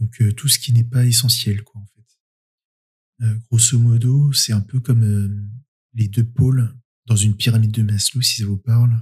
donc 0.00 0.20
euh, 0.20 0.32
tout 0.32 0.48
ce 0.48 0.58
qui 0.58 0.72
n'est 0.72 0.84
pas 0.84 1.06
essentiel, 1.06 1.62
quoi, 1.62 1.80
en 1.80 1.86
fait. 1.86 3.24
Euh, 3.24 3.38
grosso 3.50 3.78
modo, 3.78 4.32
c'est 4.32 4.52
un 4.52 4.60
peu 4.60 4.80
comme 4.80 5.02
euh, 5.02 5.48
les 5.94 6.08
deux 6.08 6.24
pôles 6.24 6.74
dans 7.06 7.16
une 7.16 7.36
pyramide 7.36 7.72
de 7.72 7.82
Maslow, 7.82 8.20
si 8.20 8.42
ça 8.42 8.46
vous 8.46 8.58
parle. 8.58 9.00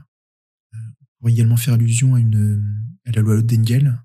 on 0.72 1.04
pourrait 1.18 1.32
également 1.32 1.56
faire 1.56 1.74
allusion 1.74 2.14
à, 2.14 2.20
une, 2.20 2.62
à 3.06 3.10
la 3.12 3.22
loi 3.22 3.40
d'Engel, 3.42 4.03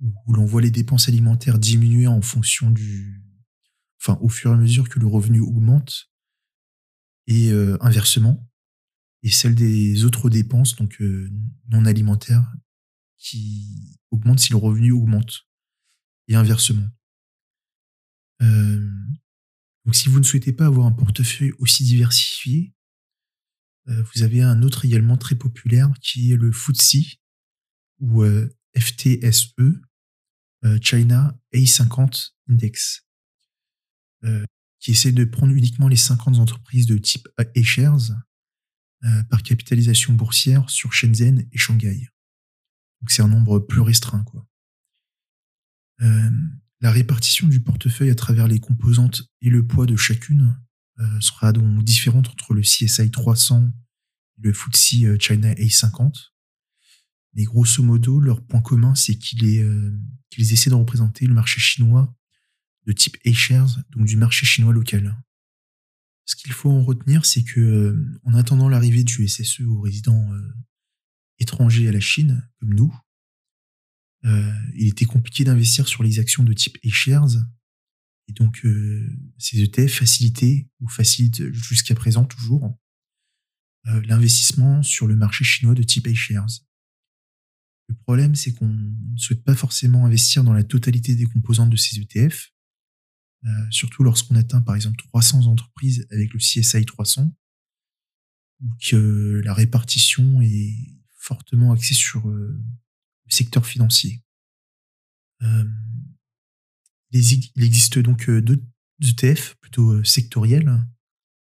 où 0.00 0.32
l'on 0.32 0.46
voit 0.46 0.62
les 0.62 0.70
dépenses 0.70 1.08
alimentaires 1.08 1.58
diminuer 1.58 2.06
en 2.06 2.22
fonction 2.22 2.70
du, 2.70 3.22
enfin, 4.00 4.18
au 4.22 4.28
fur 4.28 4.50
et 4.50 4.54
à 4.54 4.56
mesure 4.56 4.88
que 4.88 4.98
le 4.98 5.06
revenu 5.06 5.40
augmente, 5.40 6.10
et 7.26 7.52
inversement, 7.80 8.50
et 9.22 9.30
celle 9.30 9.54
des 9.54 10.04
autres 10.04 10.30
dépenses, 10.30 10.74
donc 10.74 11.00
non 11.68 11.84
alimentaires, 11.84 12.50
qui 13.20 13.98
augmentent 14.10 14.40
si 14.40 14.50
le 14.50 14.56
revenu 14.56 14.92
augmente 14.92 15.46
et 16.28 16.34
inversement. 16.34 16.88
Euh, 18.42 18.90
donc 19.84 19.94
si 19.94 20.08
vous 20.08 20.18
ne 20.18 20.24
souhaitez 20.24 20.52
pas 20.52 20.66
avoir 20.66 20.86
un 20.86 20.92
portefeuille 20.92 21.52
aussi 21.58 21.84
diversifié, 21.84 22.74
euh, 23.88 24.02
vous 24.02 24.22
avez 24.22 24.42
un 24.42 24.62
autre 24.62 24.84
également 24.84 25.16
très 25.16 25.34
populaire 25.34 25.90
qui 26.00 26.32
est 26.32 26.36
le 26.36 26.52
FTSE 26.52 27.18
ou 27.98 28.22
euh, 28.22 28.48
FTSE, 28.78 29.56
China 30.82 31.38
A50 31.54 32.32
Index, 32.48 33.06
qui 34.78 34.90
essaie 34.90 35.12
de 35.12 35.24
prendre 35.24 35.54
uniquement 35.54 35.88
les 35.88 35.96
50 35.96 36.38
entreprises 36.38 36.86
de 36.86 36.98
type 36.98 37.28
A-shares 37.38 38.12
par 39.30 39.42
capitalisation 39.42 40.12
boursière 40.12 40.68
sur 40.68 40.92
Shenzhen 40.92 41.48
et 41.50 41.58
Shanghai. 41.58 42.08
Donc 43.00 43.10
c'est 43.10 43.22
un 43.22 43.28
nombre 43.28 43.58
plus 43.58 43.80
restreint, 43.80 44.22
quoi. 44.24 44.46
Euh, 46.02 46.30
la 46.80 46.90
répartition 46.90 47.46
du 47.46 47.60
portefeuille 47.60 48.10
à 48.10 48.14
travers 48.14 48.48
les 48.48 48.58
composantes 48.58 49.22
et 49.42 49.50
le 49.50 49.66
poids 49.66 49.86
de 49.86 49.96
chacune 49.96 50.56
euh, 50.98 51.20
sera 51.20 51.52
donc 51.52 51.84
différente 51.84 52.28
entre 52.28 52.54
le 52.54 52.62
CSI 52.62 53.10
300 53.10 53.70
et 54.38 54.42
le 54.42 54.52
FTSE 54.52 55.04
euh, 55.04 55.18
China 55.18 55.52
A50. 55.54 56.30
Mais 57.34 57.44
grosso 57.44 57.82
modo, 57.82 58.20
leur 58.20 58.44
point 58.44 58.60
commun, 58.60 58.94
c'est 58.94 59.16
qu'ils 59.16 59.64
essaient 60.38 60.70
de 60.70 60.74
représenter 60.74 61.26
le 61.26 61.34
marché 61.34 61.60
chinois 61.60 62.14
de 62.86 62.92
type 62.92 63.16
A-shares, 63.24 63.78
donc 63.90 64.06
du 64.06 64.16
marché 64.16 64.46
chinois 64.46 64.72
local. 64.72 65.16
Ce 66.24 66.34
qu'il 66.36 66.52
faut 66.52 66.70
en 66.70 66.82
retenir, 66.82 67.24
c'est 67.24 67.44
que 67.44 68.04
en 68.24 68.34
attendant 68.34 68.68
l'arrivée 68.68 69.04
du 69.04 69.28
SSE 69.28 69.60
aux 69.60 69.80
résidents 69.80 70.28
étrangers 71.38 71.88
à 71.88 71.92
la 71.92 72.00
Chine, 72.00 72.48
comme 72.58 72.74
nous, 72.74 72.94
euh, 74.26 74.52
il 74.74 74.88
était 74.88 75.06
compliqué 75.06 75.44
d'investir 75.44 75.88
sur 75.88 76.02
les 76.02 76.18
actions 76.18 76.44
de 76.44 76.52
type 76.52 76.78
A-shares. 76.84 77.36
Et 78.28 78.32
donc, 78.32 78.64
euh, 78.64 79.08
ces 79.38 79.62
ETF 79.62 79.92
facilitaient 79.92 80.68
ou 80.80 80.88
facilitent 80.88 81.52
jusqu'à 81.52 81.94
présent 81.94 82.24
toujours 82.24 82.78
euh, 83.86 84.00
l'investissement 84.02 84.82
sur 84.82 85.06
le 85.06 85.16
marché 85.16 85.44
chinois 85.44 85.74
de 85.74 85.82
type 85.82 86.06
A-shares. 86.06 86.60
Le 87.90 87.96
problème, 88.06 88.34
c'est 88.34 88.52
qu'on 88.52 88.68
ne 88.68 89.16
souhaite 89.18 89.44
pas 89.44 89.54
forcément 89.54 90.06
investir 90.06 90.44
dans 90.44 90.52
la 90.52 90.64
totalité 90.64 91.14
des 91.14 91.26
composantes 91.26 91.70
de 91.70 91.76
ces 91.76 92.00
ETF, 92.00 92.52
surtout 93.70 94.04
lorsqu'on 94.04 94.36
atteint 94.36 94.60
par 94.60 94.76
exemple 94.76 94.96
300 95.08 95.46
entreprises 95.46 96.06
avec 96.10 96.32
le 96.32 96.38
CSI 96.38 96.84
300, 96.84 97.34
ou 98.62 98.68
que 98.88 99.40
la 99.44 99.54
répartition 99.54 100.40
est 100.40 100.76
fortement 101.18 101.72
axée 101.72 101.94
sur 101.94 102.30
secteur 103.28 103.66
financier. 103.66 104.22
Euh, 105.42 105.64
il 107.12 107.64
existe 107.64 107.98
donc 107.98 108.28
euh, 108.28 108.40
deux 108.40 108.62
ETF 109.02 109.56
plutôt 109.60 109.92
euh, 109.92 110.04
sectoriels 110.04 110.84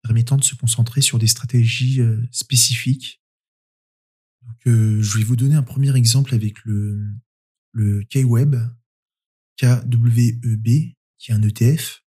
permettant 0.02 0.38
de 0.38 0.44
se 0.44 0.56
concentrer 0.56 1.02
sur 1.02 1.20
des 1.20 1.28
stratégies 1.28 2.02
spécifiques. 2.30 3.23
Je 4.66 5.18
vais 5.18 5.24
vous 5.24 5.36
donner 5.36 5.56
un 5.56 5.64
premier 5.64 5.96
exemple 5.96 6.34
avec 6.34 6.64
le 6.66 8.04
KWEB, 8.10 8.56
KWEB, 9.58 10.94
qui 11.18 11.32
est 11.32 11.36
un 11.36 11.42
ETF. 11.42 12.04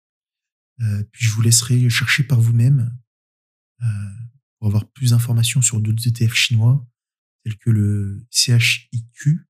Euh, 0.82 1.04
puis 1.12 1.26
je 1.26 1.32
vous 1.32 1.42
laisserai 1.42 1.90
chercher 1.90 2.24
par 2.24 2.42
vous-même 2.42 2.98
euh, 3.82 3.86
pour 4.58 4.68
avoir 4.68 4.92
plus 4.92 5.12
d'informations 5.12 5.62
sur 5.62 5.80
d'autres 5.80 6.06
ETF 6.08 6.34
chinois, 6.34 6.86
tels 7.44 7.58
que 7.58 7.70
le 7.70 8.26
CHIQ 8.30 9.48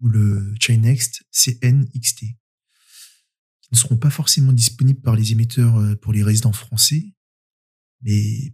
ou 0.00 0.08
le 0.08 0.54
Chinext 0.60 1.24
CNXT, 1.30 2.18
qui 2.18 3.68
ne 3.70 3.76
seront 3.76 3.96
pas 3.96 4.10
forcément 4.10 4.52
disponibles 4.52 5.00
par 5.00 5.14
les 5.14 5.32
émetteurs 5.32 5.76
euh, 5.76 5.94
pour 5.94 6.12
les 6.12 6.24
résidents 6.24 6.52
français, 6.52 7.14
mais 8.02 8.52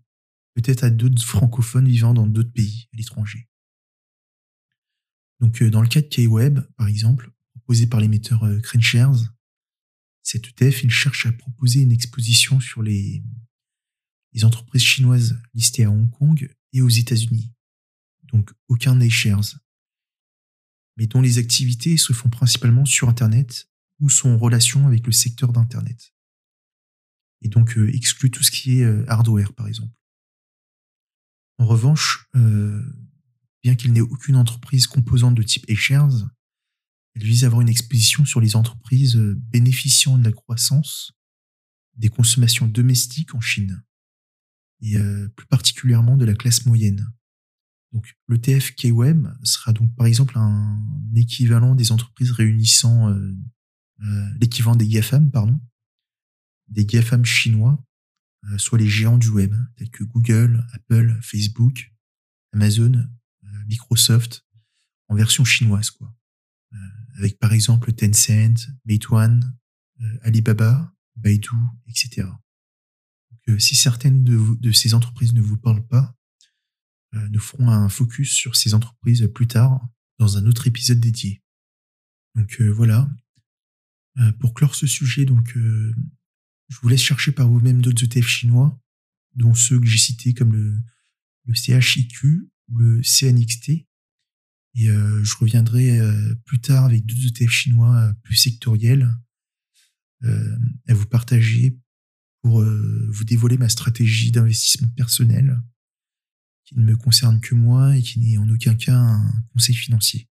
peut-être 0.55 0.85
à 0.85 0.91
d'autres 0.91 1.23
francophones 1.23 1.89
vivant 1.89 2.15
dans 2.15 2.27
d'autres 2.27 2.53
pays 2.53 2.89
à 2.93 2.97
l'étranger. 2.97 3.49
Donc, 5.41 5.63
dans 5.63 5.83
le 5.83 5.89
cas 5.89 6.03
de 6.03 6.07
K-Web, 6.07 6.61
par 6.77 6.87
exemple, 6.87 7.33
proposé 7.51 7.87
par 7.87 8.01
l'émetteur 8.01 8.45
CraneShares, 8.63 9.35
cet 10.23 10.47
ETF, 10.47 10.85
il 10.85 10.91
cherche 10.91 11.27
à 11.27 11.33
proposer 11.33 11.81
une 11.81 11.91
exposition 11.91 12.61
sur 12.61 12.83
les, 12.83 13.25
les 14.33 14.45
entreprises 14.45 14.83
chinoises 14.83 15.41
listées 15.55 15.85
à 15.85 15.91
Hong 15.91 16.11
Kong 16.11 16.55
et 16.73 16.81
aux 16.81 16.89
États-Unis. 16.89 17.53
Donc 18.33 18.53
aucun 18.69 19.01
A-shares. 19.01 19.59
Mais 20.97 21.07
dont 21.07 21.21
les 21.21 21.39
activités 21.39 21.97
se 21.97 22.13
font 22.13 22.31
principalement 22.31 22.85
sur 22.85 23.09
Internet 23.09 23.69
ou 24.01 24.09
sont 24.09 24.31
en 24.31 24.39
relation 24.39 24.87
avec 24.87 25.07
le 25.07 25.13
secteur 25.13 25.53
d'Internet. 25.53 26.15
Et 27.43 27.49
donc 27.49 27.77
euh, 27.77 27.95
exclut 27.95 28.31
tout 28.31 28.43
ce 28.43 28.51
qui 28.51 28.79
est 28.79 28.85
euh, 28.85 29.05
hardware, 29.09 29.53
par 29.53 29.69
exemple. 29.69 29.93
En 31.59 31.67
revanche, 31.67 32.29
euh, 32.35 32.83
bien 33.63 33.75
qu'il 33.75 33.93
n'ait 33.93 34.01
aucune 34.01 34.37
entreprise 34.37 34.87
composante 34.87 35.35
de 35.35 35.43
type 35.43 35.65
A-shares, 35.69 36.29
elle 37.15 37.25
vise 37.25 37.45
à 37.45 37.47
avoir 37.47 37.61
une 37.61 37.69
exposition 37.69 38.25
sur 38.25 38.41
les 38.41 38.57
entreprises 38.57 39.17
euh, 39.17 39.35
bénéficiant 39.37 40.19
de 40.19 40.25
la 40.25 40.33
croissance 40.33 41.13
des 41.95 42.09
consommations 42.09 42.67
domestiques 42.67 43.35
en 43.35 43.41
Chine, 43.41 43.85
et 44.81 44.97
euh, 44.97 45.29
plus 45.37 45.47
particulièrement 45.47 46.17
de 46.17 46.25
la 46.25 46.35
classe 46.35 46.65
moyenne. 46.65 47.07
Donc 47.93 48.17
l'ETF 48.29 48.75
K-Web 48.75 49.29
sera 49.43 49.75
donc 49.75 49.95
par 49.95 50.07
exemple 50.07 50.39
un 50.39 50.83
équivalent 51.15 51.75
des 51.75 51.93
entreprises 51.93 52.31
réunissant 52.31 53.15
l'équivalent 54.41 54.75
des 54.75 54.89
GAFAM, 54.89 55.31
pardon, 55.31 55.61
des 56.69 56.87
GAFAM 56.87 57.27
chinois, 57.27 57.85
soit 58.57 58.79
les 58.79 58.89
géants 58.89 59.19
du 59.19 59.29
web, 59.29 59.55
tels 59.77 59.91
que 59.91 60.05
Google, 60.05 60.67
Apple, 60.73 61.19
Facebook, 61.23 61.93
Amazon, 62.53 63.09
Microsoft, 63.67 64.45
en 65.09 65.15
version 65.15 65.45
chinoise, 65.45 65.91
quoi 65.91 66.15
avec 67.17 67.39
par 67.39 67.53
exemple 67.53 67.93
Tencent, 67.93 68.69
Meituan, 68.85 69.41
euh, 70.01 70.19
Alibaba, 70.23 70.95
Baidu, 71.17 71.51
etc. 71.87 72.23
Donc, 73.31 73.41
euh, 73.49 73.59
si 73.59 73.75
certaines 73.75 74.25
de, 74.25 74.73
ces 74.73 74.95
entreprises 74.95 75.35
ne 75.35 75.41
vous 75.41 75.57
parlent 75.57 75.87
pas, 75.87 76.17
euh, 77.15 77.29
nous 77.29 77.41
ferons 77.41 77.69
un 77.69 77.89
focus 77.89 78.33
sur 78.33 78.57
ces 78.57 78.75
entreprises 78.75 79.29
plus 79.35 79.47
tard 79.47 79.87
dans 80.19 80.39
un 80.39 80.47
autre 80.47 80.67
épisode 80.67 81.01
dédié. 81.01 81.43
Donc 82.35 82.63
voilà. 82.63 83.11
pour 84.41 84.55
clore 84.55 84.75
ce 84.75 84.87
sujet, 84.87 85.27
donc 85.27 85.55
je 86.73 86.81
vous 86.81 86.89
laisse 86.89 87.03
chercher 87.03 87.33
par 87.33 87.49
vous-même 87.49 87.83
d'autres 87.83 88.05
ETF 88.05 88.27
chinois, 88.27 88.81
dont 89.35 89.53
ceux 89.53 89.79
que 89.79 89.87
j'ai 89.87 89.99
cités 89.99 90.33
comme 90.33 90.53
le, 90.53 90.79
CHIQ 91.55 92.49
ou 92.69 92.79
le 92.79 93.03
CNXT, 93.03 93.87
et 94.75 94.89
euh, 94.89 95.23
je 95.23 95.37
reviendrai 95.37 96.01
euh, 96.01 96.35
plus 96.47 96.61
tard 96.61 96.87
avec 96.87 97.05
deux 97.05 97.27
ETF 97.27 97.51
chinois 97.51 97.95
euh, 97.97 98.13
plus 98.23 98.37
sectoriels 98.37 99.15
à 100.87 100.95
vous 100.95 101.07
partager 101.07 101.77
pour 102.43 102.63
vous 102.63 103.25
dévoiler 103.25 103.59
ma 103.59 103.69
stratégie 103.69 104.31
d'investissement 104.31 104.87
personnel 104.91 105.61
qui 106.65 106.79
ne 106.79 106.85
me 106.85 106.97
concerne 106.97 107.41
que 107.41 107.57
moi 107.57 107.97
et 107.97 108.03
qui 108.03 108.21
n'est 108.21 108.39
en 108.39 108.49
aucun 108.49 108.77
cas 108.77 108.97
un 108.97 109.33
conseil 109.53 109.75
financier. 109.75 110.29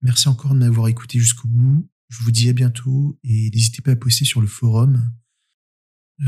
merci 0.00 0.26
encore 0.28 0.54
de 0.54 0.60
m'avoir 0.60 0.88
écouté 0.88 1.18
jusqu'au 1.18 1.48
bout. 1.48 1.86
Je 2.08 2.24
vous 2.24 2.30
dis 2.30 2.48
à 2.48 2.54
bientôt 2.54 3.20
et 3.24 3.50
n'hésitez 3.50 3.82
pas 3.82 3.90
à 3.90 3.96
poster 3.96 4.24
sur 4.24 4.40
le 4.40 4.46
forum 4.46 5.12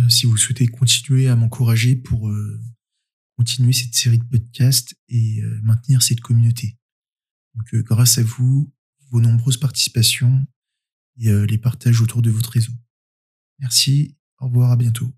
si 0.09 0.27
vous 0.27 0.37
souhaitez 0.37 0.67
continuer 0.69 1.29
à 1.29 1.37
m'encourager 1.37 1.97
pour 1.97 2.33
continuer 3.37 3.73
cette 3.73 3.95
série 3.95 4.19
de 4.19 4.25
podcasts 4.25 4.95
et 5.09 5.43
maintenir 5.63 6.03
cette 6.03 6.21
communauté. 6.21 6.77
Donc, 7.55 7.75
euh, 7.75 7.83
grâce 7.83 8.19
à 8.19 8.23
vous, 8.23 8.73
vos 9.11 9.21
nombreuses 9.21 9.57
participations 9.57 10.47
et 11.19 11.29
euh, 11.29 11.47
les 11.47 11.59
partages 11.59 12.01
autour 12.01 12.23
de 12.23 12.31
votre 12.31 12.51
réseau. 12.51 12.73
Merci, 13.59 14.17
au 14.39 14.47
revoir, 14.47 14.71
à 14.71 14.77
bientôt. 14.77 15.13